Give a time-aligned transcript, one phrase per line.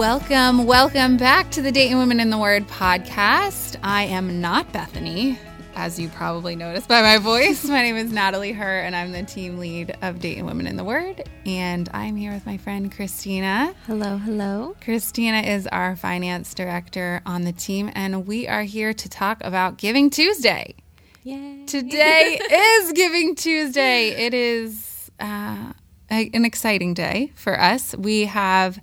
[0.00, 3.76] Welcome, welcome back to the Dayton Women in the Word podcast.
[3.82, 5.38] I am not Bethany,
[5.74, 7.66] as you probably noticed by my voice.
[7.66, 10.84] my name is Natalie Her, and I'm the team lead of Dayton Women in the
[10.84, 11.28] Word.
[11.44, 13.74] And I'm here with my friend Christina.
[13.86, 14.74] Hello, hello.
[14.80, 19.76] Christina is our finance director on the team, and we are here to talk about
[19.76, 20.76] Giving Tuesday.
[21.24, 21.66] Yay.
[21.66, 24.12] Today is Giving Tuesday.
[24.12, 25.74] It is uh,
[26.08, 27.94] an exciting day for us.
[27.98, 28.80] We have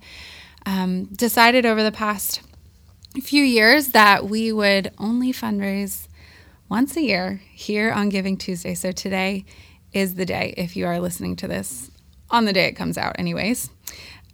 [0.68, 2.42] um, decided over the past
[3.22, 6.08] few years that we would only fundraise
[6.68, 8.74] once a year here on Giving Tuesday.
[8.74, 9.46] So today
[9.94, 11.90] is the day if you are listening to this
[12.30, 13.70] on the day it comes out, anyways.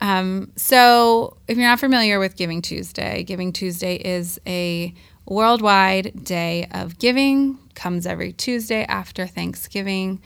[0.00, 4.92] Um, so, if you're not familiar with Giving Tuesday, Giving Tuesday is a
[5.26, 10.20] worldwide day of giving, comes every Tuesday after Thanksgiving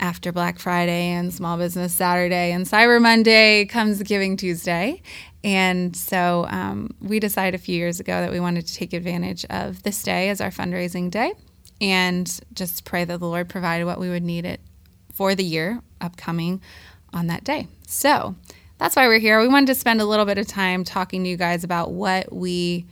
[0.00, 5.02] after Black Friday and Small Business Saturday and Cyber Monday comes Giving Tuesday.
[5.44, 9.44] And so um, we decided a few years ago that we wanted to take advantage
[9.50, 11.32] of this day as our fundraising day
[11.80, 14.60] and just pray that the Lord provided what we would need it
[15.12, 16.60] for the year upcoming
[17.12, 17.68] on that day.
[17.86, 18.34] So
[18.78, 19.40] that's why we're here.
[19.40, 22.32] We wanted to spend a little bit of time talking to you guys about what
[22.32, 22.86] we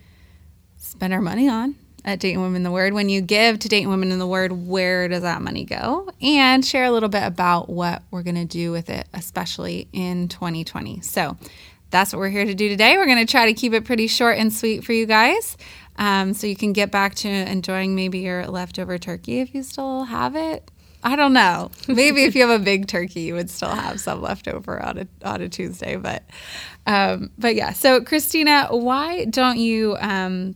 [0.77, 2.93] spend our money on at Dayton Women in the Word.
[2.93, 6.09] When you give to Dayton Women in the Word, where does that money go?
[6.21, 10.29] And share a little bit about what we're going to do with it, especially in
[10.29, 11.01] 2020.
[11.01, 11.37] So
[11.89, 12.97] that's what we're here to do today.
[12.97, 15.57] We're going to try to keep it pretty short and sweet for you guys.
[15.97, 20.03] Um, so you can get back to enjoying maybe your leftover turkey if you still
[20.03, 20.69] have it.
[21.03, 21.71] I don't know.
[21.87, 24.97] Maybe if you have a big turkey, you would still have some left over on
[24.97, 25.95] a, on a Tuesday.
[25.95, 26.23] But,
[26.85, 27.73] um, but yeah.
[27.73, 30.55] So Christina, why don't you um,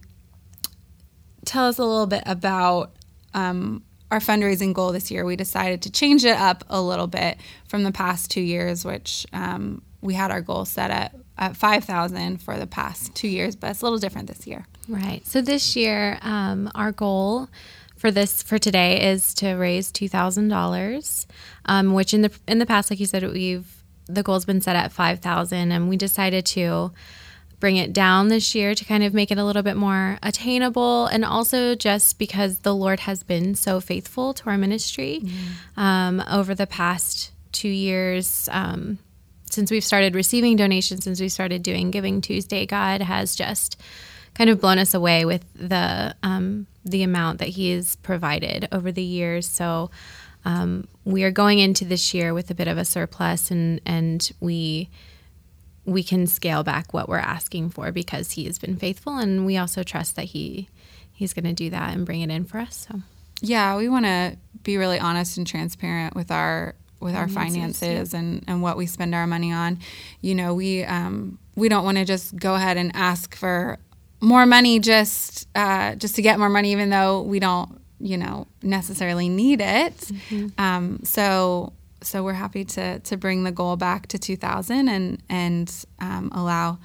[1.46, 2.92] tell us a little bit about
[3.34, 5.26] um, our fundraising goal this year.
[5.26, 7.38] We decided to change it up a little bit
[7.68, 12.42] from the past two years, which um, we had our goal set at, at 5000
[12.42, 14.66] for the past two years, but it's a little different this year.
[14.88, 15.26] Right.
[15.26, 17.50] So this year, um, our goal
[17.98, 21.28] for this for today is to raise two thousand um, dollars,
[21.84, 24.92] which in the in the past, like you said, we've the goal's been set at
[24.92, 26.92] five thousand, and we decided to
[27.60, 31.06] bring it down this year to kind of make it a little bit more attainable
[31.06, 35.80] and also just because the Lord has been so faithful to our ministry mm.
[35.80, 38.50] um, over the past two years.
[38.52, 38.98] Um,
[39.52, 43.80] since we've started receiving donations, since we started doing Giving Tuesday, God has just
[44.34, 48.92] kind of blown us away with the um, the amount that He has provided over
[48.92, 49.48] the years.
[49.48, 49.92] So
[50.46, 54.32] um, we are going into this year with a bit of a surplus, and and
[54.40, 54.90] we
[55.86, 59.58] we can scale back what we're asking for because he has been faithful and we
[59.58, 60.70] also trust that he
[61.12, 63.02] he's going to do that and bring it in for us so
[63.42, 68.44] yeah we want to be really honest and transparent with our with our finances, and
[68.48, 69.80] and what we spend our money on
[70.22, 73.78] you know we um we don't want to just go ahead and ask for
[74.22, 78.48] more money just uh, just to get more money even though we don't you know
[78.62, 80.48] necessarily need it mm-hmm.
[80.58, 81.74] um, so
[82.04, 86.78] so we're happy to to bring the goal back to 2000 and and um, allow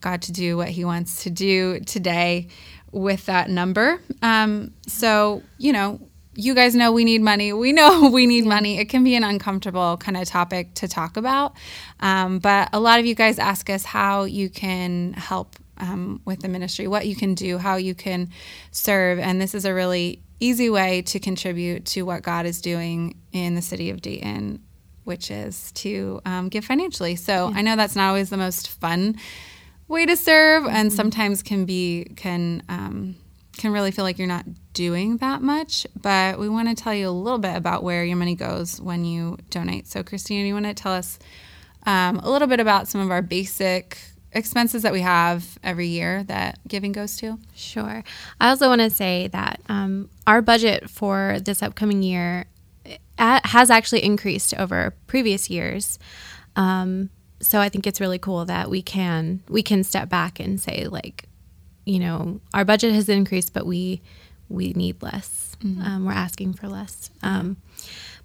[0.00, 2.48] God to do what He wants to do today
[2.92, 4.00] with that number.
[4.22, 6.00] Um, so you know,
[6.34, 7.52] you guys know we need money.
[7.52, 8.78] We know we need money.
[8.78, 11.54] It can be an uncomfortable kind of topic to talk about,
[12.00, 16.40] um, but a lot of you guys ask us how you can help um, with
[16.40, 18.28] the ministry, what you can do, how you can
[18.70, 23.18] serve, and this is a really easy way to contribute to what God is doing
[23.32, 24.62] in the city of Dayton,
[25.04, 27.16] which is to um, give financially.
[27.16, 27.58] So yeah.
[27.58, 29.16] I know that's not always the most fun
[29.88, 30.96] way to serve, and mm-hmm.
[30.96, 33.16] sometimes can be can um,
[33.60, 35.86] can really feel like you're not doing that much.
[36.00, 39.04] But we want to tell you a little bit about where your money goes when
[39.04, 39.86] you donate.
[39.86, 41.18] So Christina, you want to tell us
[41.86, 43.98] um, a little bit about some of our basic
[44.32, 47.38] expenses that we have every year that giving goes to?
[47.54, 48.02] Sure.
[48.40, 52.46] I also want to say that um, our budget for this upcoming year
[52.86, 55.98] eh, has actually increased over previous years.
[56.56, 57.10] Um,
[57.40, 60.86] so I think it's really cool that we can we can step back and say
[60.86, 61.24] like,
[61.90, 64.00] you know, our budget has increased, but we
[64.48, 65.56] we need less.
[65.64, 65.82] Mm-hmm.
[65.82, 67.10] Um, we're asking for less.
[67.22, 67.56] Um,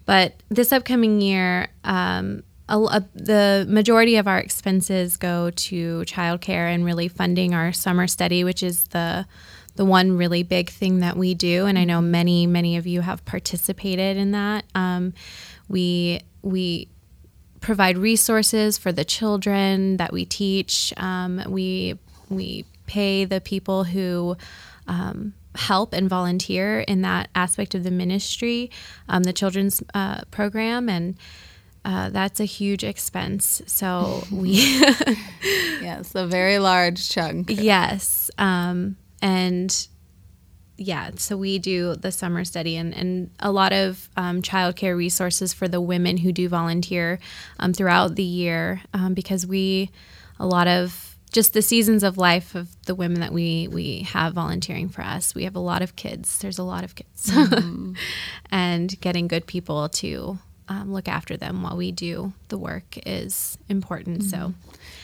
[0.04, 6.72] but this upcoming year, um, a, a, the majority of our expenses go to childcare
[6.72, 9.26] and really funding our summer study, which is the
[9.74, 11.66] the one really big thing that we do.
[11.66, 14.64] And I know many many of you have participated in that.
[14.74, 15.12] Um,
[15.68, 16.88] we we
[17.60, 20.94] provide resources for the children that we teach.
[20.96, 21.98] Um, we
[22.28, 24.36] we pay the people who
[24.86, 28.70] um, help and volunteer in that aspect of the ministry,
[29.08, 31.16] um, the children's uh, program, and
[31.84, 33.62] uh, that's a huge expense.
[33.66, 34.50] So we,
[35.42, 37.50] yes, a very large chunk.
[37.50, 39.88] yes, um, and
[40.78, 45.54] yeah, so we do the summer study and, and a lot of um, childcare resources
[45.54, 47.18] for the women who do volunteer
[47.58, 49.90] um, throughout the year um, because we,
[50.38, 54.34] a lot of just the seasons of life of the women that we we have
[54.34, 55.34] volunteering for us.
[55.34, 56.38] We have a lot of kids.
[56.38, 57.94] There's a lot of kids, mm-hmm.
[58.50, 60.38] and getting good people to
[60.68, 64.20] um, look after them while we do the work is important.
[64.20, 64.28] Mm-hmm.
[64.28, 64.54] So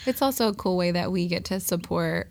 [0.07, 2.31] it's also a cool way that we get to support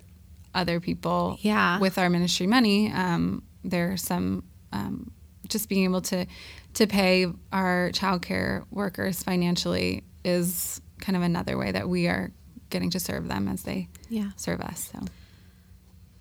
[0.54, 1.80] other people yeah.
[1.80, 2.92] with our ministry money.
[2.92, 4.44] Um, there are some
[4.74, 5.12] um,
[5.48, 6.26] just being able to
[6.74, 12.32] to pay our childcare workers financially is kind of another way that we are
[12.72, 14.32] getting to serve them as they yeah.
[14.36, 14.92] serve us.
[14.92, 15.06] So.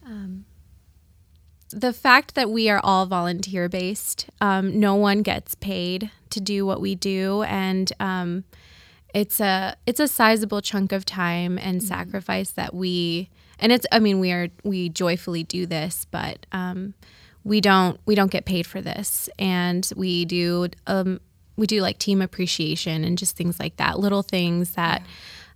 [0.05, 0.45] Um,
[1.71, 6.67] the fact that we are all volunteer based, um, no one gets paid to do
[6.67, 8.45] what we do, and um,
[9.15, 11.87] it's a it's a sizable chunk of time and mm-hmm.
[11.87, 13.31] sacrifice that we
[13.61, 16.95] and it's I mean we are we joyfully do this, but um,
[17.45, 21.21] we don't we don't get paid for this, and we do um,
[21.57, 25.03] we do like team appreciation and just things like that, little things that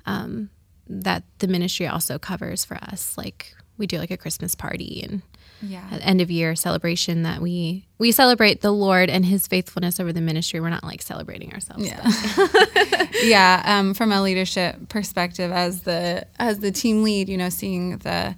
[0.06, 0.50] um,
[0.88, 5.22] that the ministry also covers for us, like we do like a Christmas party and
[5.62, 5.98] yeah.
[6.02, 10.20] end of year celebration that we we celebrate the Lord and His faithfulness over the
[10.20, 10.60] ministry.
[10.60, 11.86] We're not like celebrating ourselves.
[11.86, 13.62] Yeah, yeah.
[13.64, 18.36] Um, from a leadership perspective, as the as the team lead, you know, seeing the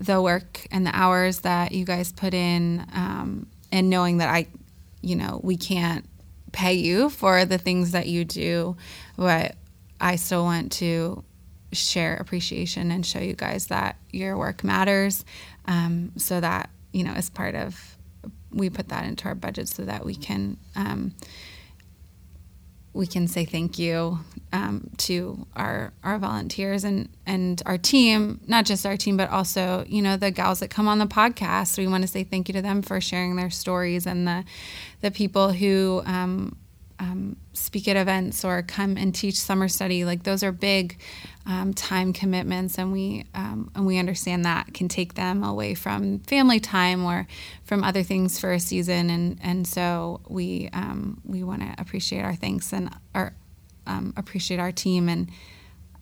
[0.00, 4.46] the work and the hours that you guys put in, um, and knowing that I,
[5.00, 6.04] you know, we can't
[6.52, 8.76] pay you for the things that you do,
[9.16, 9.56] but
[10.00, 11.24] I still want to
[11.72, 15.24] share appreciation and show you guys that your work matters.
[15.66, 17.96] Um, so that you know, as part of
[18.50, 21.14] we put that into our budget so that we can um,
[22.94, 24.18] we can say thank you
[24.52, 29.84] um, to our our volunteers and and our team, not just our team, but also
[29.86, 31.78] you know the gals that come on the podcast.
[31.78, 34.44] We want to say thank you to them for sharing their stories and the
[35.00, 36.02] the people who
[36.98, 40.04] um, speak at events or come and teach summer study.
[40.04, 40.98] Like those are big
[41.46, 46.20] um, time commitments, and we um, and we understand that can take them away from
[46.20, 47.26] family time or
[47.64, 49.10] from other things for a season.
[49.10, 53.34] And and so we um, we want to appreciate our thanks and our
[53.86, 55.30] um, appreciate our team and.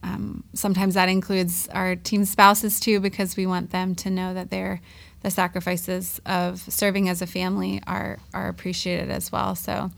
[0.02, 4.50] Um, sometimes that includes our team spouses too, because we want them to know that
[4.50, 4.81] they're
[5.22, 9.56] the sacrifices of serving as a family are are appreciated as well.
[9.56, 9.90] So,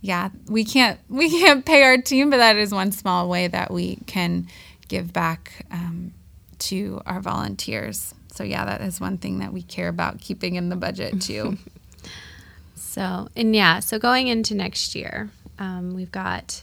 [0.00, 3.70] yeah, we can't we can't pay our team, but that is one small way that
[3.70, 4.48] we can
[4.88, 6.12] give back um,
[6.58, 8.14] to our volunteers.
[8.32, 11.58] So yeah, that is one thing that we care about keeping in the budget too.
[12.74, 16.62] so and yeah, so going into next year, um, we've got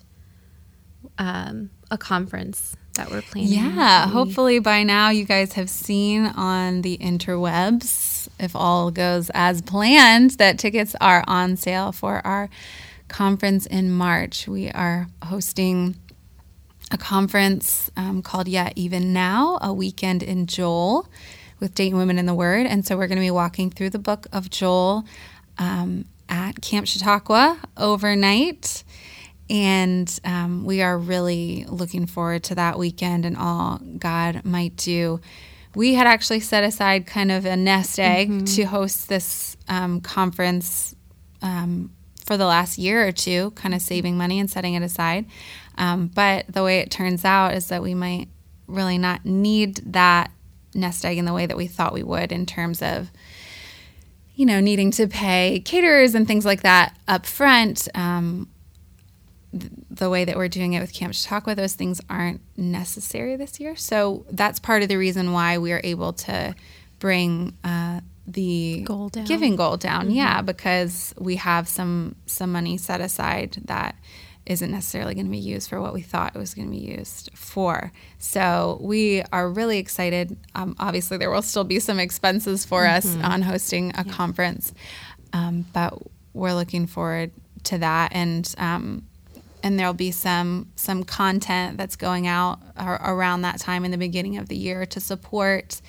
[1.17, 3.51] um, a conference that we're planning.
[3.51, 9.61] Yeah, hopefully by now you guys have seen on the interwebs, if all goes as
[9.61, 12.49] planned, that tickets are on sale for our
[13.07, 14.47] conference in March.
[14.47, 15.95] We are hosting
[16.91, 21.09] a conference um, called Yet Even Now, a weekend in Joel
[21.59, 22.65] with Dayton Women in the Word.
[22.65, 25.03] And so we're going to be walking through the book of Joel
[25.57, 28.83] um, at Camp Chautauqua overnight.
[29.49, 35.21] And um, we are really looking forward to that weekend and all God might do.
[35.75, 38.45] We had actually set aside kind of a nest egg mm-hmm.
[38.45, 40.95] to host this um, conference
[41.41, 41.91] um,
[42.27, 45.25] for the last year or two, kind of saving money and setting it aside.
[45.77, 48.27] Um, but the way it turns out is that we might
[48.67, 50.29] really not need that
[50.73, 53.09] nest egg in the way that we thought we would in terms of
[54.35, 58.47] you know needing to pay caterers and things like that up front um,
[59.57, 63.59] th- the way that we're doing it with camp chautauqua those things aren't necessary this
[63.59, 66.53] year so that's part of the reason why we are able to
[66.99, 70.15] bring uh, the goal giving goal down mm-hmm.
[70.15, 73.95] yeah because we have some some money set aside that
[74.47, 76.77] isn't necessarily going to be used for what we thought it was going to be
[76.77, 77.91] used for.
[78.17, 80.37] So we are really excited.
[80.55, 82.95] Um, obviously, there will still be some expenses for mm-hmm.
[82.95, 84.13] us on hosting a yeah.
[84.13, 84.73] conference,
[85.33, 85.93] um, but
[86.33, 87.31] we're looking forward
[87.65, 88.53] to that and.
[88.57, 89.03] Um,
[89.63, 94.37] and there'll be some some content that's going out around that time in the beginning
[94.37, 95.81] of the year to support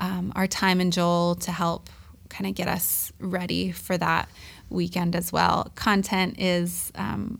[0.00, 1.88] um, our time in Joel to help
[2.28, 4.28] kind of get us ready for that
[4.70, 5.70] weekend as well.
[5.74, 7.38] Content is um,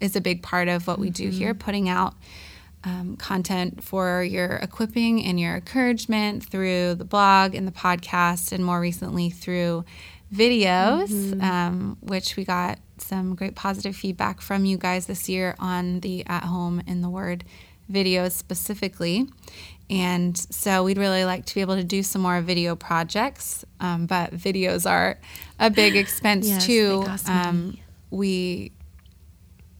[0.00, 1.38] is a big part of what we do mm-hmm.
[1.38, 2.14] here, putting out
[2.84, 8.64] um, content for your equipping and your encouragement through the blog and the podcast, and
[8.64, 9.84] more recently through
[10.32, 16.00] videos, um, which we got some great positive feedback from you guys this year on
[16.00, 17.44] the At Home in the Word
[17.90, 19.26] videos specifically.
[19.88, 24.06] And so we'd really like to be able to do some more video projects, um,
[24.06, 25.18] but videos are
[25.60, 27.06] a big expense Yes, too.
[27.28, 27.78] Um,
[28.10, 28.72] we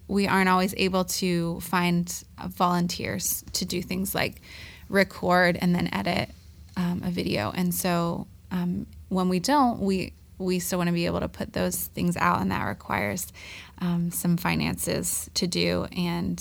[0.09, 4.41] we aren't always able to find uh, volunteers to do things like
[4.89, 6.31] record and then edit
[6.77, 7.53] um, a video.
[7.57, 11.55] And so um, when we don't, we we still want to be able to put
[11.55, 13.33] those things out, and that requires
[13.79, 15.87] um, some finances to do.
[15.97, 16.39] And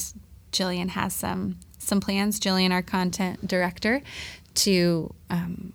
[0.51, 2.39] Jillian has some some plans.
[2.39, 4.01] Jillian, our content director,
[4.55, 5.73] to um,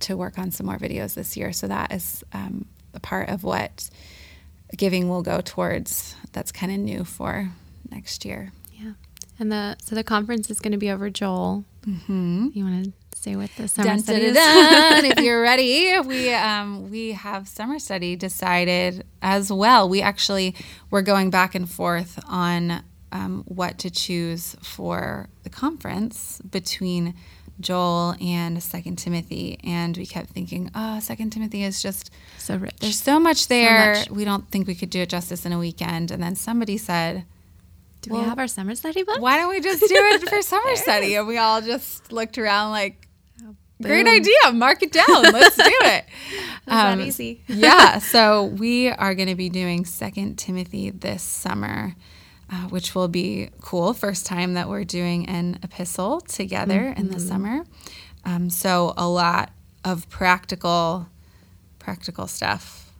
[0.00, 1.52] to work on some more videos this year.
[1.52, 3.90] So that is um, a part of what
[4.76, 6.14] giving will go towards.
[6.32, 7.50] That's kind of new for
[7.90, 8.52] next year.
[8.72, 8.92] Yeah.
[9.38, 11.64] And the so the conference is going to be over Joel.
[11.86, 12.48] Mm-hmm.
[12.52, 15.04] You want to say what the summer Dun, study dun, dun.
[15.04, 19.88] if you're ready, we um, we have summer study decided as well.
[19.88, 20.54] We actually
[20.90, 27.14] were going back and forth on um, what to choose for the conference between
[27.60, 32.76] Joel and Second Timothy, and we kept thinking, oh, Second Timothy is just so rich.
[32.80, 33.94] there's so much there.
[33.94, 34.10] much.
[34.10, 36.10] We don't think we could do it justice in a weekend.
[36.12, 37.24] And then somebody said,
[38.02, 39.20] Do we have our summer study book?
[39.20, 41.16] why don't we just do it for summer study?
[41.16, 43.08] And we all just looked around like,
[43.82, 44.52] great idea.
[44.52, 45.22] Mark it down.
[45.22, 46.04] Let's do it.
[46.68, 47.42] Um, that easy.
[47.48, 47.98] yeah.
[47.98, 51.94] So we are going to be doing Second Timothy this summer,
[52.50, 53.92] uh, which will be cool.
[53.92, 57.12] First time that we're doing an epistle together in Mm-hmm.
[57.14, 57.64] the summer.
[58.24, 59.50] Um, so a lot
[59.84, 61.08] of practical,
[61.78, 62.90] practical stuff.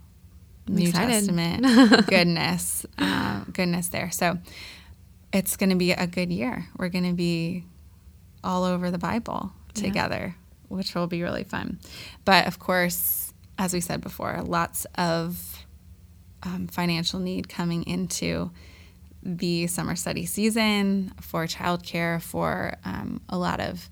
[0.67, 1.13] I'm New excited.
[1.13, 4.11] Testament goodness, uh, goodness there.
[4.11, 4.39] So
[5.33, 6.67] it's going to be a good year.
[6.77, 7.65] We're going to be
[8.45, 9.83] all over the Bible Yeah.
[9.83, 10.37] together,
[10.69, 11.79] which will be really fun.
[12.25, 15.65] But of course, as we said before, lots of
[16.43, 18.51] um, financial need coming into
[19.37, 23.89] the summer study season for childcare, for um, a lot of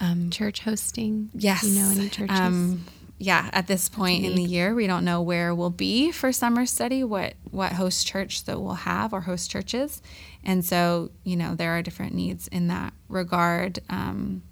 [0.00, 1.28] um, Church hosting.
[1.34, 1.64] Yes.
[1.64, 2.38] You know any churches?
[2.38, 2.84] Um,
[3.20, 6.66] yeah, at this point in the year, we don't know where we'll be for summer
[6.66, 10.00] study, what what host church that we'll have or host churches,
[10.44, 14.42] and so you know there are different needs in that regard, um,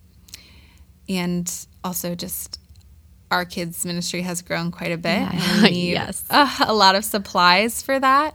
[1.08, 2.58] and also just
[3.30, 5.30] our kids ministry has grown quite a bit, Yeah.
[5.32, 6.24] and we need Yes.
[6.30, 8.34] a lot of supplies for that,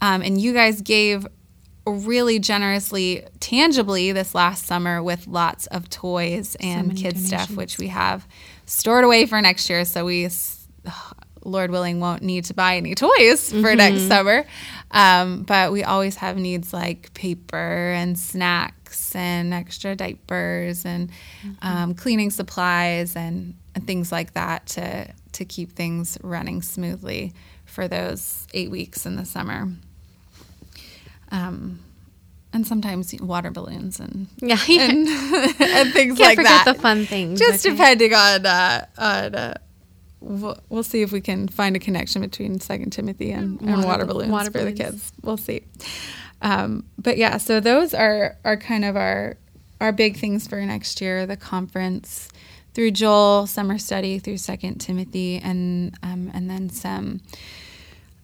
[0.00, 1.26] um, and you guys gave
[1.86, 7.78] really generously, tangibly this last summer with lots of toys and many kids stuff, which
[7.78, 8.26] we have
[8.66, 9.84] stored away for next year.
[9.84, 10.28] So we,
[11.44, 14.44] Lord willing, won't need to buy any toys for next summer.
[14.90, 21.10] Um, but we always have needs like paper and snacks and extra diapers and
[21.62, 27.34] um, cleaning supplies and, and things like that to to keep things running smoothly
[27.66, 29.68] for those eight weeks in the summer.
[31.30, 31.80] Um,
[32.52, 34.58] and sometimes water balloons and Yeah.
[34.68, 36.76] and, and things Can't like forget that.
[36.76, 37.38] the fun things.
[37.38, 37.74] Just okay?
[37.74, 39.34] depending on uh, on.
[39.34, 39.54] Uh,
[40.20, 43.86] we'll, we'll see if we can find a connection between Second Timothy and, and Water-
[43.86, 45.12] water balloons water for the kids.
[45.22, 45.62] We'll see.
[46.42, 49.36] Um, but yeah, so those are are kind of our
[49.80, 51.26] our big things for next year.
[51.26, 52.28] The conference
[52.72, 57.20] through Joel, summer study through Second Timothy, and um, and then some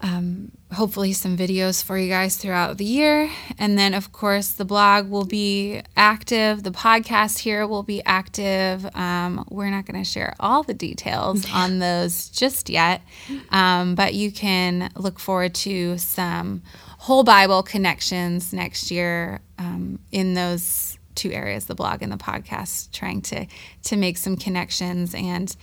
[0.01, 3.31] um, hopefully some videos for you guys throughout the year.
[3.59, 6.63] And then, of course, the blog will be active.
[6.63, 8.85] The podcast here will be active.
[8.97, 13.03] Um, we're not going to share all the details on those just yet,
[13.51, 16.63] um, but you can look forward to some
[16.99, 22.91] whole Bible connections next year um, in those two areas the blog and the podcast
[22.91, 23.47] trying to
[23.83, 25.57] to make some connections and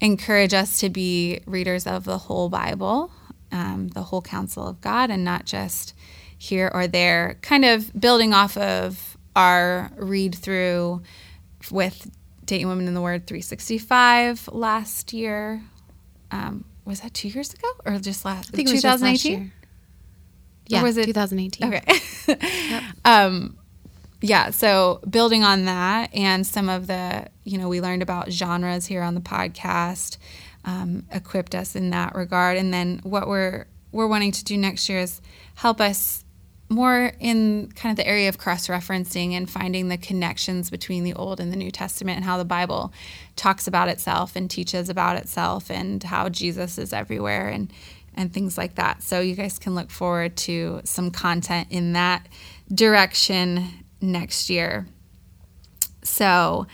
[0.00, 3.10] encourage us to be readers of the whole bible
[3.52, 5.94] um, the whole counsel of God and not just
[6.36, 11.02] here or there, kind of building off of our read through
[11.70, 12.10] with
[12.44, 15.62] Dayton Women in the Word 365 last year.
[16.30, 18.50] Um, was that two years ago or just last?
[18.52, 19.38] I think it was 2018?
[19.38, 19.52] year.
[20.66, 21.74] Yeah, was it- 2018?
[21.74, 22.80] Okay.
[23.04, 23.56] um,
[24.20, 24.50] yeah.
[24.50, 29.02] So building on that and some of the, you know, we learned about genres here
[29.02, 30.16] on the podcast,
[30.64, 32.56] um, equipped us in that regard.
[32.56, 35.20] And then what we're we're wanting to do next year is
[35.54, 36.24] help us
[36.70, 41.12] more in kind of the area of cross referencing and finding the connections between the
[41.12, 42.92] Old and the New Testament and how the Bible
[43.36, 47.72] talks about itself and teaches about itself and how Jesus is everywhere and
[48.14, 49.02] and things like that.
[49.02, 52.26] So you guys can look forward to some content in that
[52.72, 53.68] direction
[54.00, 54.86] next year.
[56.02, 56.66] So,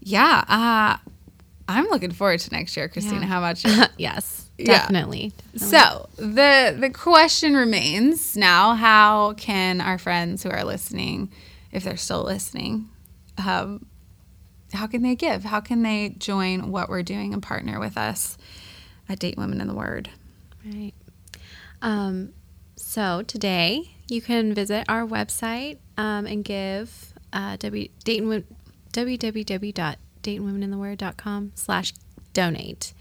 [0.00, 1.10] yeah, uh,
[1.68, 3.20] I'm looking forward to next year, Christina.
[3.20, 3.26] Yeah.
[3.26, 3.70] How about you?
[3.96, 4.78] yes, Yeah.
[4.82, 5.32] definitely.
[5.54, 5.68] definitely.
[5.78, 11.30] So the the question remains now: How can our friends who are listening,
[11.72, 12.88] if they're still listening,
[13.38, 13.86] um,
[14.72, 15.44] how can they give?
[15.44, 18.36] How can they join what we're doing and partner with us
[19.08, 20.10] at Dayton Women in the Word?
[20.64, 20.92] Right.
[21.82, 22.32] Um,
[22.76, 28.44] so today you can visit our website um, and give uh, w, Dayton,
[30.24, 31.92] www.daytonwomenintheword.com slash
[32.32, 32.92] donate.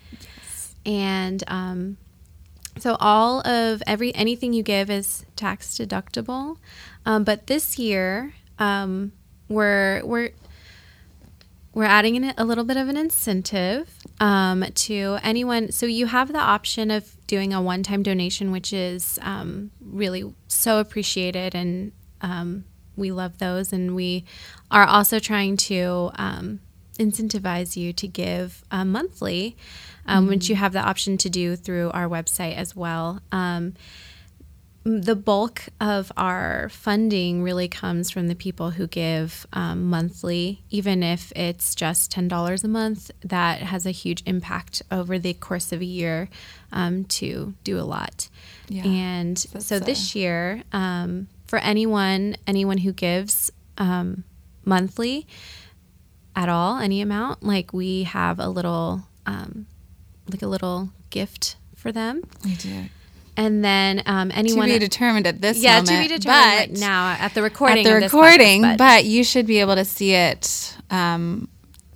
[0.86, 1.98] And um,
[2.78, 6.58] so all of every anything you give is tax deductible.
[7.06, 9.14] Um, but this year um,
[9.48, 10.32] we're we're
[11.74, 13.90] we're adding in a little bit of an incentive
[14.20, 15.72] um, to anyone.
[15.72, 20.80] So you have the option of doing a one-time donation, which is um, really so
[20.80, 22.66] appreciated, and um,
[22.96, 23.74] we love those.
[23.74, 24.24] And we
[24.70, 26.60] are also trying to um,
[27.00, 29.56] incentivize you to give uh, monthly,
[30.06, 33.22] um, which you have the option to do through our website as well.
[33.32, 33.74] Um,
[34.86, 41.02] the bulk of our funding really comes from the people who give um, monthly, even
[41.02, 43.10] if it's just $10 a month.
[43.24, 46.28] That has a huge impact over the course of a year
[46.74, 48.28] um, to do a lot.
[48.68, 54.26] Yeah, and so a- this year, um, for anyone, anyone who gives um,
[54.66, 55.28] monthly
[56.36, 59.68] at all, any amount, like we have a little, um,
[60.30, 62.24] like a little gift for them.
[62.44, 62.86] We do.
[63.36, 65.88] And then um, To anyone be determined at this yeah, moment.
[65.88, 67.86] to be determined but right now at the recording.
[67.86, 71.50] At the recording, podcast, but, you should be able to see it um,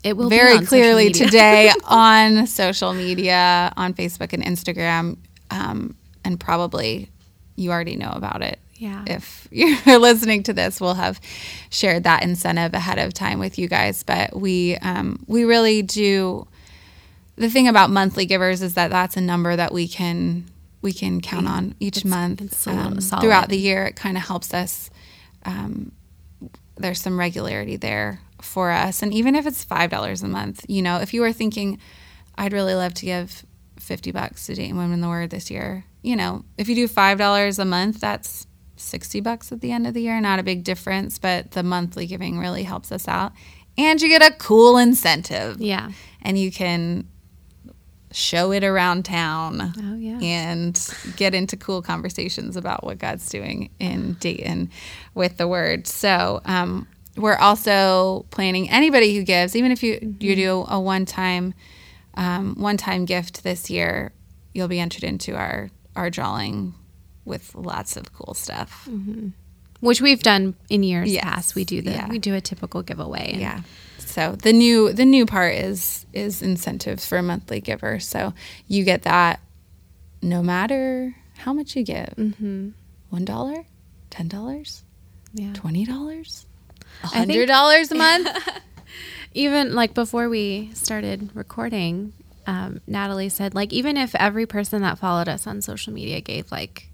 [0.03, 5.17] it will be very clearly today on social media, on Facebook and Instagram,
[5.51, 7.09] um, and probably
[7.55, 8.59] you already know about it.
[8.77, 9.03] Yeah.
[9.07, 11.19] If you're listening to this, we'll have
[11.69, 14.03] shared that incentive ahead of time with you guys.
[14.03, 16.47] But we um, we really do.
[17.35, 20.45] The thing about monthly givers is that that's a number that we can
[20.81, 23.85] we can count on each month um, throughout the year.
[23.85, 24.89] It kind of helps us
[25.45, 25.91] um,
[26.75, 29.01] there's some regularity there for us.
[29.01, 31.79] And even if it's five dollars a month, you know, if you were thinking,
[32.37, 33.45] I'd really love to give
[33.79, 36.87] fifty bucks to Dayton Women in the Word this year, you know, if you do
[36.87, 38.45] five dollars a month, that's
[38.77, 40.19] sixty bucks at the end of the year.
[40.21, 43.33] Not a big difference, but the monthly giving really helps us out.
[43.77, 45.61] And you get a cool incentive.
[45.61, 45.91] Yeah.
[46.21, 47.07] And you can
[48.11, 50.17] show it around town Oh yeah.
[50.21, 54.71] and get into cool conversations about what God's doing in Dayton
[55.13, 55.87] with the Word.
[55.87, 56.87] So um,
[57.17, 61.53] we're also planning anybody who gives, even if you you do a one time
[62.15, 64.13] um, one time gift this year,
[64.53, 66.73] you'll be entered into our our drawing
[67.27, 68.87] with lots of cool stuff.
[69.79, 71.23] Which we've done in years Yes.
[71.23, 71.55] past.
[71.55, 72.07] We do the Yeah.
[72.09, 73.33] we do a typical giveaway.
[73.33, 73.61] and- Yeah.
[73.99, 77.99] So the new the new part is is incentives for a monthly giver.
[77.99, 78.33] So
[78.67, 79.39] you get that
[80.21, 82.13] no matter how much you give.
[82.17, 82.69] Mm-hmm.
[83.11, 83.65] One dollar,
[84.09, 84.83] ten dollars,
[85.33, 85.53] Yeah.
[85.53, 86.47] twenty dollars,
[87.03, 88.27] a I think- hundred dollars a month.
[89.33, 92.13] Even like before we started recording,
[92.47, 96.51] um, Natalie said like even if every person that followed us on social media gave
[96.51, 96.86] like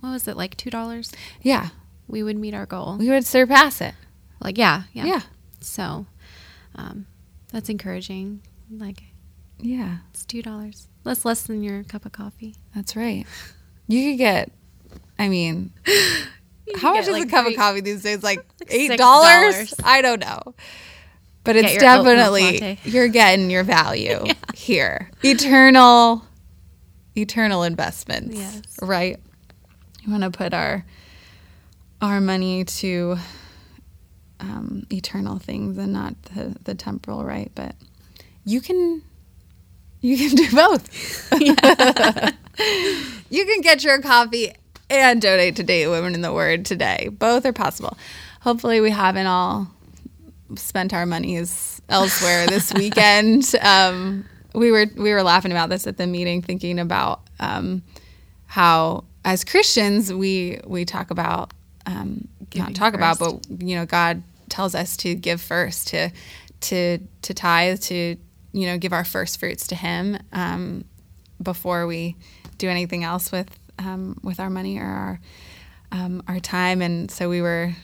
[0.00, 1.68] what was it like two dollars, yeah,
[2.06, 2.96] we would meet our goal.
[2.98, 3.94] we would surpass it.
[4.40, 5.04] Like yeah, yeah.
[5.06, 5.20] Yeah,
[5.60, 6.06] So
[6.76, 7.06] um,
[7.52, 8.40] that's encouraging.
[8.70, 9.02] Like
[9.58, 10.88] yeah, it's two dollars.
[11.04, 12.54] That's less than your cup of coffee.
[12.74, 13.26] that's right.
[13.86, 14.52] You could get.
[15.18, 15.72] I mean,
[16.76, 18.22] how much is like, a cup three- of coffee these days?
[18.22, 19.80] Like Like eight $6.
[19.84, 20.54] I don't know.
[21.44, 24.22] But it's definitely you're getting your value
[24.54, 25.10] here.
[25.24, 26.24] Eternal
[27.16, 28.36] eternal investments.
[28.36, 28.62] Yes.
[28.82, 29.18] Right?
[30.02, 30.84] You want to put our
[32.00, 33.18] our money to
[34.40, 37.50] um, eternal things and not the, the temporal, right?
[37.54, 37.74] But
[38.44, 39.02] you can
[40.00, 41.32] you can do both.
[43.30, 44.52] you can get your coffee
[44.90, 47.08] and donate to Dayton Women in the Word today.
[47.12, 47.98] Both are possible.
[48.40, 49.68] Hopefully, we haven't all
[50.56, 53.54] spent our monies elsewhere this weekend.
[53.60, 57.82] Um, we were we were laughing about this at the meeting, thinking about um,
[58.46, 61.52] how as Christians we we talk about
[61.84, 66.10] um, not talk about, but you know, God tells us to give first, to
[66.62, 68.16] to to tithe, to
[68.52, 70.84] you know, give our first fruits to Him um,
[71.42, 72.16] before we
[72.56, 75.20] do anything else with um, with our money or our
[75.92, 76.80] um, our time.
[76.80, 77.74] And so we were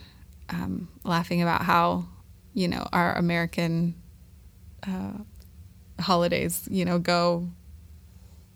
[0.48, 2.06] um, laughing about how
[2.54, 3.94] you know our American
[4.86, 5.18] uh,
[6.00, 7.50] holidays, you know, go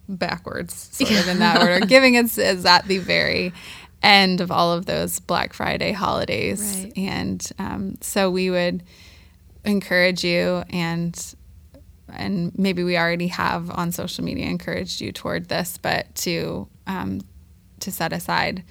[0.09, 1.85] backwards sort of in that order.
[1.87, 3.53] Giving is, is at the very
[4.03, 6.83] end of all of those Black Friday holidays.
[6.85, 6.93] Right.
[6.97, 8.83] And um, so we would
[9.65, 11.35] encourage you and
[12.11, 17.21] and maybe we already have on social media encouraged you toward this, but to um,
[17.81, 18.65] to set aside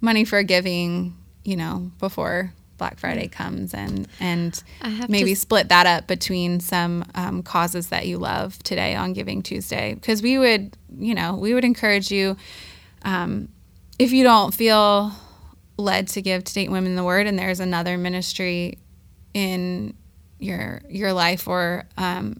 [0.00, 2.52] money for giving, you know, before
[2.84, 4.62] Black Friday comes, and and
[5.08, 9.94] maybe split that up between some um, causes that you love today on Giving Tuesday,
[9.94, 12.36] because we would, you know, we would encourage you
[13.02, 13.48] um,
[13.98, 15.12] if you don't feel
[15.78, 18.76] led to give to Dayton Women the Word, and there's another ministry
[19.32, 19.94] in
[20.38, 22.38] your your life or um,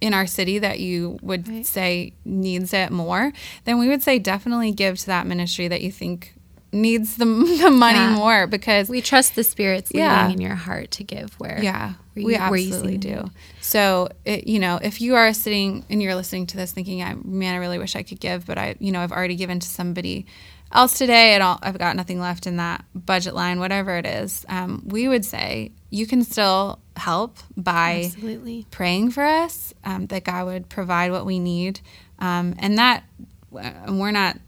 [0.00, 1.66] in our city that you would right.
[1.66, 3.30] say needs it more,
[3.64, 6.34] then we would say definitely give to that ministry that you think
[6.72, 7.24] needs the,
[7.62, 8.14] the money yeah.
[8.14, 10.26] more because we trust the spirit's yeah.
[10.26, 13.30] leading in your heart to give where yeah where we absolutely do
[13.60, 17.14] so it, you know if you are sitting and you're listening to this thinking I
[17.24, 19.66] man I really wish I could give but I you know I've already given to
[19.66, 20.26] somebody
[20.72, 24.82] else today and I've got nothing left in that budget line whatever it is um,
[24.86, 28.66] we would say you can still help by absolutely.
[28.70, 31.80] praying for us um, that God would provide what we need
[32.18, 33.04] um, and that
[33.50, 34.38] we're not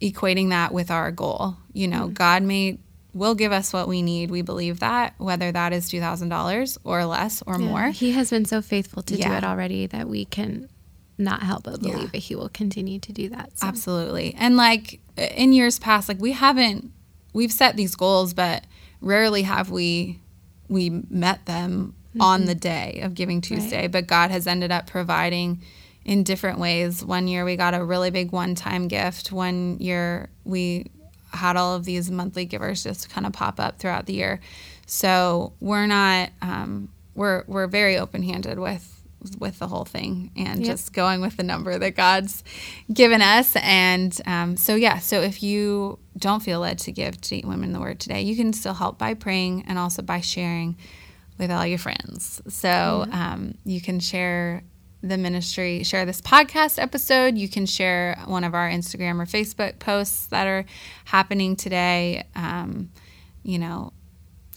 [0.00, 1.56] equating that with our goal.
[1.72, 2.14] You know, mm-hmm.
[2.14, 2.78] God may
[3.14, 4.30] will give us what we need.
[4.30, 7.66] We believe that, whether that is two thousand dollars or less or yeah.
[7.66, 7.88] more.
[7.88, 9.28] He has been so faithful to yeah.
[9.28, 10.68] do it already that we can
[11.18, 12.06] not help but believe yeah.
[12.12, 13.56] that he will continue to do that.
[13.58, 13.66] So.
[13.66, 14.34] Absolutely.
[14.38, 16.92] And like in years past, like we haven't
[17.32, 18.64] we've set these goals, but
[19.00, 20.20] rarely have we
[20.68, 22.20] we met them mm-hmm.
[22.20, 23.82] on the day of Giving Tuesday.
[23.82, 23.92] Right.
[23.92, 25.62] But God has ended up providing
[26.06, 27.04] in different ways.
[27.04, 29.32] One year we got a really big one time gift.
[29.32, 30.86] One year we
[31.32, 34.40] had all of these monthly givers just kind of pop up throughout the year.
[34.86, 38.92] So we're not um, we're we're very open handed with
[39.40, 40.68] with the whole thing and yep.
[40.68, 42.44] just going with the number that God's
[42.92, 43.56] given us.
[43.60, 47.80] And um, so yeah, so if you don't feel led to give to Women the
[47.80, 50.76] Word today, you can still help by praying and also by sharing
[51.36, 52.40] with all your friends.
[52.46, 54.62] So um, you can share
[55.02, 57.36] the ministry, share this podcast episode.
[57.36, 60.64] You can share one of our Instagram or Facebook posts that are
[61.04, 62.26] happening today.
[62.34, 62.90] Um,
[63.42, 63.92] you know,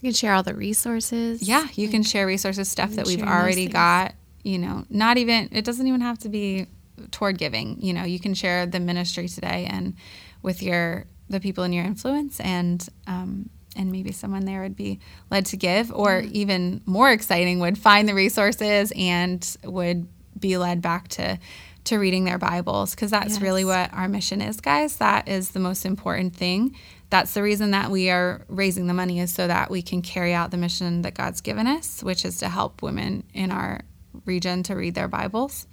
[0.00, 1.42] you can share all the resources.
[1.42, 4.14] Yeah, you can share resources, stuff that we've already got.
[4.42, 6.66] You know, not even, it doesn't even have to be
[7.10, 7.76] toward giving.
[7.80, 9.94] You know, you can share the ministry today and
[10.42, 14.98] with your, the people in your influence and, um, and maybe someone there would be
[15.30, 20.82] led to give, or even more exciting, would find the resources and would be led
[20.82, 21.38] back to
[21.84, 23.40] to reading their Bibles because that's yes.
[23.40, 24.96] really what our mission is, guys.
[24.96, 26.76] That is the most important thing.
[27.08, 30.32] That's the reason that we are raising the money is so that we can carry
[30.32, 33.80] out the mission that God's given us, which is to help women in our
[34.24, 35.66] region to read their Bibles.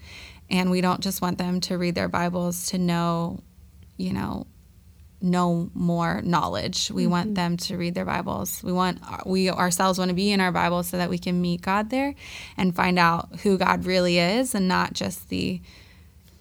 [0.50, 3.42] And we don't just want them to read their Bibles to know,
[3.98, 4.48] you know,
[5.22, 6.92] know more knowledge.
[6.92, 7.12] We mm-hmm.
[7.12, 8.62] want them to read their Bibles.
[8.64, 11.62] We want we ourselves want to be in our Bibles so that we can meet
[11.62, 12.14] God there
[12.56, 15.62] and find out who God really is and not just the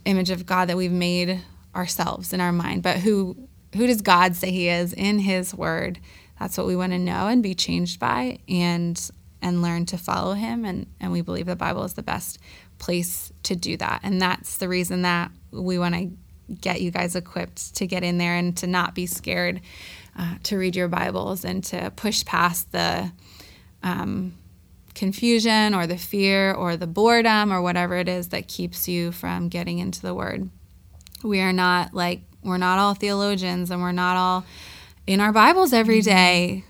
[0.04, 1.40] image of God that we've made
[1.74, 3.36] ourselves in our mind, but who
[3.74, 5.98] who does God say he is in his word?
[6.38, 9.10] That's what we want to know and be changed by and
[9.40, 12.38] and learn to follow him and and we believe the Bible is the best
[12.78, 14.00] place to do that.
[14.02, 16.10] And that's the reason that we want to
[16.60, 19.60] get you guys equipped to get in there and to not be scared
[20.18, 23.10] uh, to read your Bibles and to push past the
[23.82, 24.34] um,
[24.94, 29.48] confusion or the fear or the boredom or whatever it is that keeps you from
[29.48, 30.48] getting into the Word.
[31.22, 34.44] We are not like, we're not all theologians and we're not all
[35.06, 36.60] in our Bibles every mm-hmm.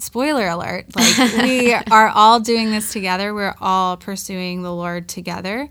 [0.00, 3.34] Spoiler alert, like we are all doing this together.
[3.34, 5.68] We're all pursuing the Lord together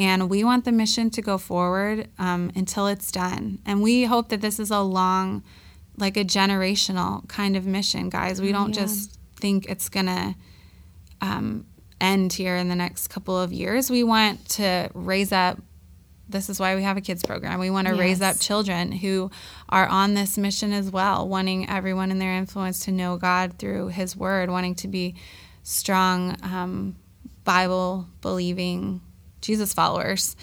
[0.00, 3.58] and we want the mission to go forward um, until it's done.
[3.66, 5.42] And we hope that this is a long,
[5.98, 8.40] like a generational kind of mission, guys.
[8.40, 8.86] We don't yeah.
[8.86, 10.36] just think it's gonna
[11.20, 11.66] um,
[12.00, 13.90] end here in the next couple of years.
[13.90, 15.60] We want to raise up.
[16.30, 17.60] This is why we have a kids program.
[17.60, 18.00] We want to yes.
[18.00, 19.30] raise up children who
[19.68, 23.88] are on this mission as well, wanting everyone in their influence to know God through
[23.88, 25.14] His Word, wanting to be
[25.62, 26.96] strong, um,
[27.44, 29.02] Bible believing
[29.40, 30.36] Jesus followers.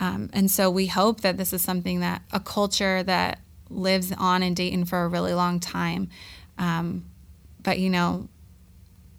[0.00, 4.42] Um, and so we hope that this is something that a culture that lives on
[4.42, 6.08] in Dayton for a really long time.
[6.58, 7.06] Um,
[7.62, 8.28] but you know,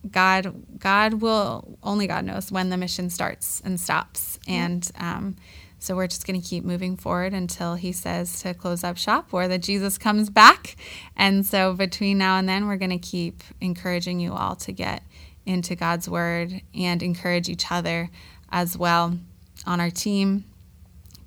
[0.10, 5.38] God, God will only God knows when the mission starts and stops, and um,
[5.80, 9.34] so we're just going to keep moving forward until He says to close up shop
[9.34, 10.76] or that Jesus comes back.
[11.16, 15.04] And so between now and then, we're going to keep encouraging you all to get
[15.46, 18.10] into God's Word and encourage each other
[18.54, 19.18] as well
[19.66, 20.46] on our team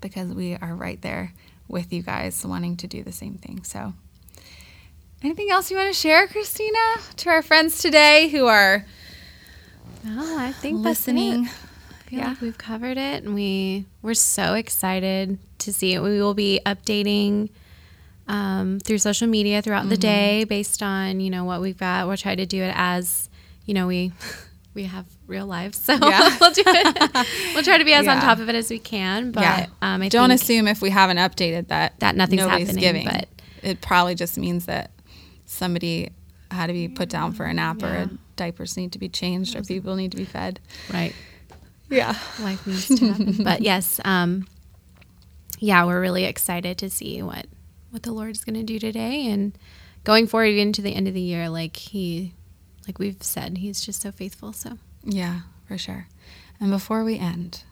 [0.01, 1.33] because we are right there
[1.69, 3.63] with you guys wanting to do the same thing.
[3.65, 3.93] So,
[5.23, 6.79] anything else you want to share, Christina,
[7.17, 8.87] to our friends today who are
[10.09, 11.47] I think listening
[12.07, 12.29] feel Yeah.
[12.29, 16.01] like we've covered it, and we we're so excited to see it.
[16.01, 17.49] We will be updating
[18.29, 19.89] um, through social media throughout Mm-hmm.
[19.91, 22.07] the day, based on you know what we've got.
[22.07, 23.29] We'll try to do it as
[23.65, 24.13] you know we
[24.77, 26.37] we have real lives, so Yeah.
[26.41, 27.27] we'll do it.
[27.55, 29.33] We'll try to be as on top of it as we can.
[29.33, 29.67] But yeah.
[29.83, 33.05] um, I Don't assume if we haven't updated that That nothing's happening, giving.
[33.07, 33.29] but-
[33.63, 34.93] it probably just means that
[35.47, 36.11] somebody
[36.53, 37.89] had to be put down for a nap Yeah.
[38.05, 40.61] or diapers need to be changed or people need to be fed.
[40.93, 41.13] right.
[41.91, 42.15] Yeah.
[42.41, 43.43] life needs to happen.
[43.43, 44.47] but yes, um,
[45.59, 47.47] yeah, we're really excited to see what
[47.91, 49.57] what the Lord is going to do today and
[50.05, 51.49] going forward even to the end of the year.
[51.49, 52.35] Like he,
[52.87, 54.53] like we've said, He's just so faithful.
[54.53, 56.09] So Yeah, for sure.
[56.61, 57.63] And before we end,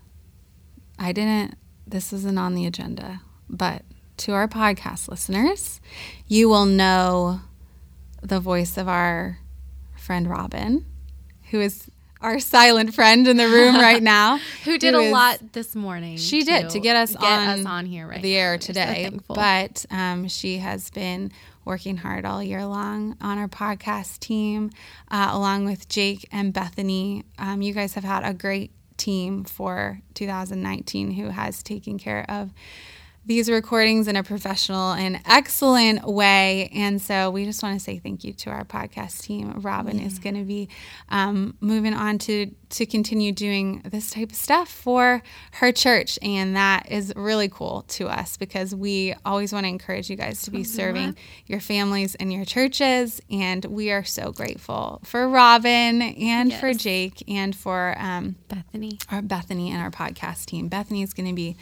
[0.98, 3.82] I didn't, this isn't on the agenda, but
[4.18, 5.80] to our podcast listeners,
[6.28, 7.40] you will know
[8.22, 9.38] the voice of our
[9.96, 10.84] friend Robin,
[11.50, 14.38] who is our silent friend in the room right now.
[14.64, 16.16] who did a lot this morning?
[16.16, 17.24] She did to get us on
[17.60, 18.38] us on here right the now.
[18.40, 19.18] air We're so today.
[19.28, 21.32] but um, she has been
[21.64, 24.70] working hard all year long on our podcast team,
[25.10, 27.24] uh, along with Jake and Bethany.
[27.38, 32.52] Um, you guys have had a great team for 2019 who has taken care of
[33.26, 36.70] these recordings in a professional and excellent way.
[36.74, 39.60] And so we just want to say thank you to our podcast team.
[39.60, 40.68] Robin is going to be
[41.08, 46.56] um, moving on to to continue doing this type of stuff for her church, and
[46.56, 50.50] that is really cool to us because we always want to encourage you guys to
[50.50, 53.22] be serving your families and your churches.
[53.30, 57.94] And we are so grateful for Robin and for Jake and for.
[57.96, 58.98] Um, Bethany.
[59.10, 60.66] our Bethany and our podcast team.
[60.68, 61.56] Bethany is going to be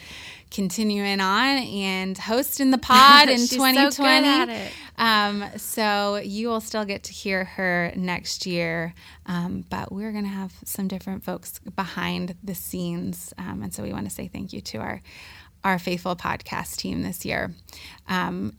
[0.52, 4.28] continuing on and hosting the pod in She's so good 2020.
[4.28, 4.72] at it.
[4.98, 8.94] Um, so you will still get to hear her next year,
[9.26, 13.82] um, but we're going to have some different folks behind the scenes, um, and so
[13.82, 15.02] we want to say thank you to our
[15.64, 17.54] our faithful podcast team this year.
[18.08, 18.56] Um,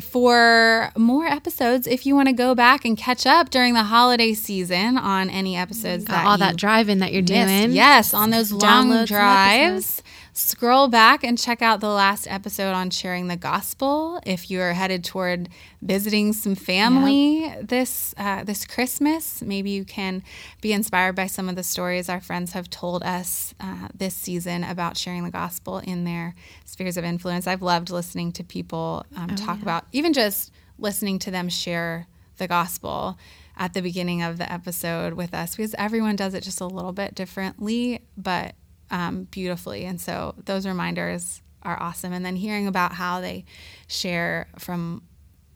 [0.00, 4.34] for more episodes, if you want to go back and catch up during the holiday
[4.34, 7.30] season on any episodes that all that driving that you're missed.
[7.30, 7.72] doing.
[7.72, 10.02] Yes, on those long Download drives.
[10.38, 14.20] Scroll back and check out the last episode on sharing the gospel.
[14.26, 15.48] If you are headed toward
[15.80, 20.22] visiting some family this uh, this Christmas, maybe you can
[20.60, 24.62] be inspired by some of the stories our friends have told us uh, this season
[24.62, 26.34] about sharing the gospel in their
[26.66, 27.46] spheres of influence.
[27.46, 32.08] I've loved listening to people um, Oh, talk about even just listening to them share
[32.36, 33.16] the gospel
[33.56, 36.92] at the beginning of the episode with us because everyone does it just a little
[36.92, 38.54] bit differently, but
[38.90, 39.84] um, beautifully.
[39.84, 42.12] And so those reminders are awesome.
[42.12, 43.44] And then hearing about how they
[43.88, 45.02] share from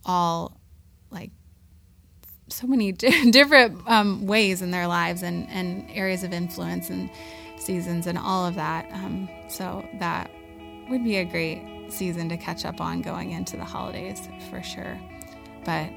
[0.05, 0.61] all
[1.11, 1.31] like
[2.49, 7.11] so many di- different um, ways in their lives and, and areas of influence and
[7.59, 8.90] seasons and all of that.
[8.93, 10.31] Um, so that
[10.88, 14.99] would be a great season to catch up on going into the holidays for sure.
[15.64, 15.90] But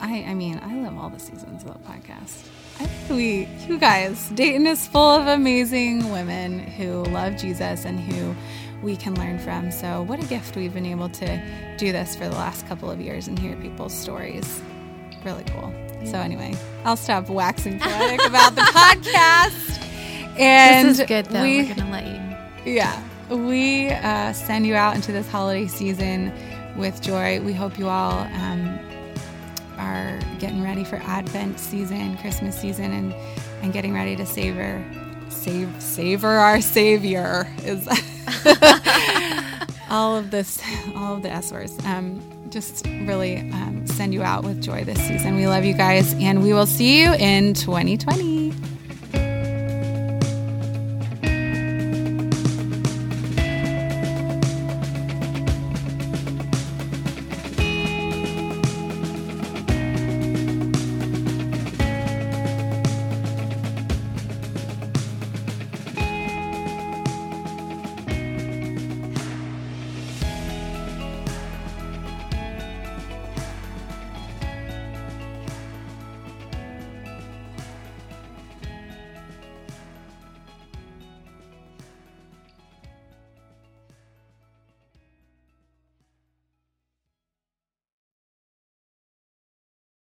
[0.00, 2.46] I, I mean, I love all the seasons of the podcast.
[2.80, 8.00] I think we, you guys, Dayton is full of amazing women who love Jesus and
[8.00, 8.34] who
[8.82, 9.70] we can learn from.
[9.70, 11.42] So, what a gift we've been able to
[11.78, 14.60] do this for the last couple of years and hear people's stories.
[15.24, 15.72] Really cool.
[16.04, 19.80] So, anyway, I'll stop waxing poetic about the podcast.
[20.38, 21.42] And This is good though.
[21.42, 22.06] we, We're gonna let
[22.66, 22.72] you.
[22.74, 26.32] yeah, we uh, send you out into this holiday season
[26.76, 27.40] with joy.
[27.40, 28.78] We hope you all um,
[29.84, 33.14] are getting ready for Advent season, Christmas season, and
[33.62, 34.84] and getting ready to savor,
[35.28, 37.86] save, savor our Savior is
[39.90, 40.62] all of this,
[40.94, 41.78] all of the S words.
[41.84, 42.20] Um,
[42.50, 45.36] just really um, send you out with joy this season.
[45.36, 48.73] We love you guys, and we will see you in 2020.